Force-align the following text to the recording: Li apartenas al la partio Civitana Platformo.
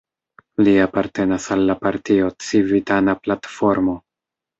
Li 0.67 0.71
apartenas 0.85 1.45
al 1.55 1.61
la 1.71 1.75
partio 1.83 2.31
Civitana 2.47 3.15
Platformo. 3.27 3.95